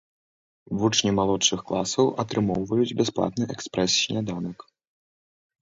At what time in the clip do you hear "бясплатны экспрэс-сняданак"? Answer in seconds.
3.03-4.57